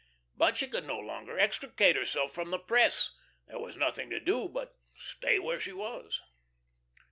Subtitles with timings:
[0.35, 3.11] But she could no longer extricate herself from the press;
[3.47, 6.19] there was nothing to do but stay where she was.